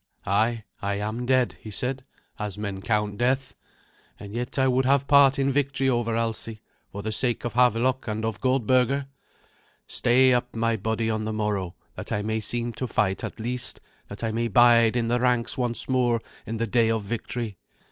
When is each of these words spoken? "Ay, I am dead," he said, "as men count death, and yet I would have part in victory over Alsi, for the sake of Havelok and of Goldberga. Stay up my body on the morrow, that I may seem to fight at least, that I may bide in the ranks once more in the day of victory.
"Ay, 0.25 0.63
I 0.81 0.95
am 0.95 1.27
dead," 1.27 1.57
he 1.59 1.69
said, 1.69 2.01
"as 2.39 2.57
men 2.57 2.81
count 2.81 3.19
death, 3.19 3.53
and 4.19 4.33
yet 4.33 4.57
I 4.57 4.67
would 4.67 4.83
have 4.85 5.05
part 5.07 5.37
in 5.37 5.51
victory 5.51 5.87
over 5.91 6.15
Alsi, 6.17 6.59
for 6.91 7.03
the 7.03 7.11
sake 7.11 7.45
of 7.45 7.53
Havelok 7.53 8.07
and 8.07 8.25
of 8.25 8.41
Goldberga. 8.41 9.07
Stay 9.85 10.33
up 10.33 10.55
my 10.55 10.75
body 10.75 11.07
on 11.11 11.25
the 11.25 11.33
morrow, 11.33 11.75
that 11.93 12.11
I 12.11 12.23
may 12.23 12.39
seem 12.39 12.73
to 12.73 12.87
fight 12.87 13.23
at 13.23 13.39
least, 13.39 13.79
that 14.07 14.23
I 14.23 14.31
may 14.31 14.47
bide 14.47 14.95
in 14.95 15.07
the 15.07 15.19
ranks 15.19 15.55
once 15.55 15.87
more 15.87 16.19
in 16.47 16.57
the 16.57 16.65
day 16.65 16.89
of 16.89 17.03
victory. 17.03 17.57